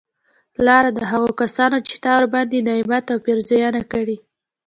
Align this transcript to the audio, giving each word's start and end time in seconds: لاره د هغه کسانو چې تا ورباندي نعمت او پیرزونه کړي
لاره 0.65 0.89
د 0.93 0.99
هغه 1.11 1.31
کسانو 1.41 1.77
چې 1.87 1.95
تا 2.03 2.11
ورباندي 2.17 2.59
نعمت 2.67 3.05
او 3.13 3.17
پیرزونه 3.25 3.81
کړي 3.91 4.17